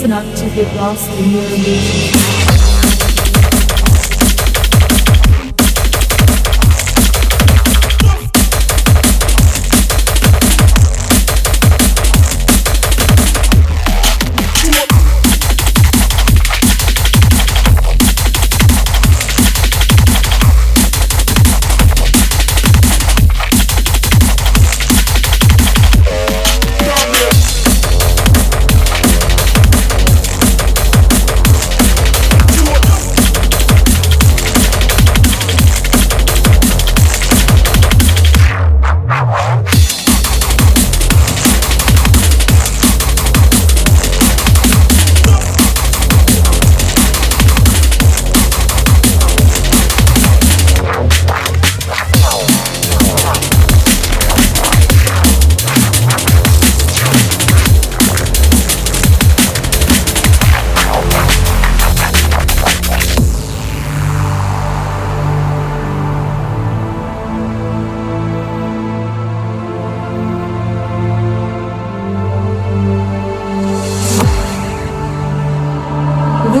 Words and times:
Listen 0.00 0.12
up 0.12 0.34
to 0.34 0.48
get 0.54 0.74
lost 0.76 1.10
in 1.18 1.30
your 1.30 1.44
illusions. 1.44 2.49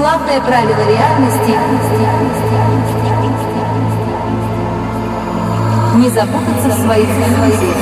Главное 0.00 0.40
правило 0.40 0.82
реальности 0.88 1.54
не 5.96 6.08
запутаться 6.08 6.68
в 6.70 6.72
своих 6.86 7.06
иллюзиях. 7.06 7.76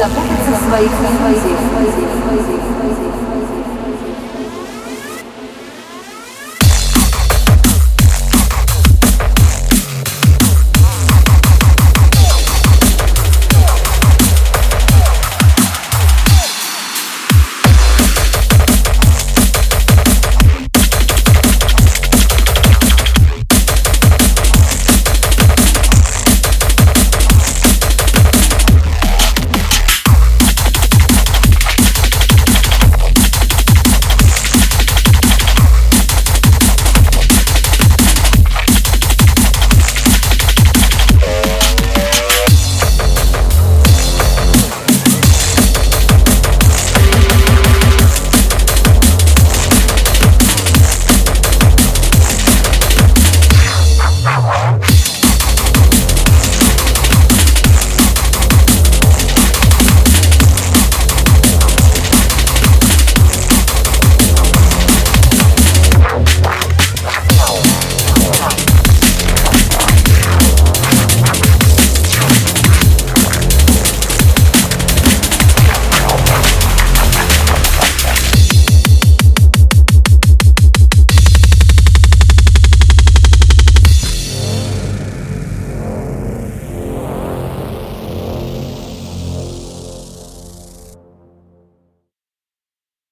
запутаться 0.00 0.50
в 0.52 0.68
своих 0.68 0.90
мыслях. 1.20 1.60